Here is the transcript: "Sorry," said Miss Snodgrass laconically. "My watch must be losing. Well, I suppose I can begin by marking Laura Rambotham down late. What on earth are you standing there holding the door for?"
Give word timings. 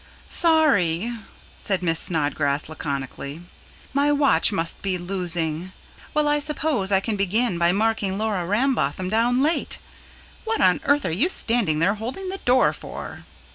"Sorry," 0.29 1.13
said 1.59 1.83
Miss 1.83 1.99
Snodgrass 1.99 2.67
laconically. 2.67 3.43
"My 3.93 4.11
watch 4.11 4.51
must 4.51 4.81
be 4.81 4.97
losing. 4.97 5.73
Well, 6.15 6.27
I 6.27 6.39
suppose 6.39 6.91
I 6.91 6.99
can 6.99 7.15
begin 7.15 7.59
by 7.59 7.71
marking 7.71 8.17
Laura 8.17 8.43
Rambotham 8.47 9.11
down 9.11 9.43
late. 9.43 9.77
What 10.43 10.59
on 10.59 10.81
earth 10.85 11.05
are 11.05 11.11
you 11.11 11.29
standing 11.29 11.77
there 11.77 11.93
holding 11.93 12.29
the 12.29 12.39
door 12.39 12.73
for?" 12.73 13.25